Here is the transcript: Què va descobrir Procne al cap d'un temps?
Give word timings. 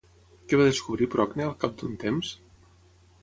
Què 0.53 0.57
va 0.61 0.65
descobrir 0.69 1.07
Procne 1.15 1.45
al 1.47 1.53
cap 1.65 1.77
d'un 1.81 1.93
temps? 2.05 2.31